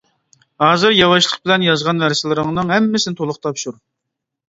ھازىر 0.63 0.95
ياۋاشلىق 1.01 1.45
بىلەن 1.45 1.67
يازغان 1.69 2.03
نەرسىلىرىڭنىڭ 2.07 2.75
ھەممىسىنى 2.77 3.23
تولۇق 3.25 3.43
تاپشۇر! 3.49 3.83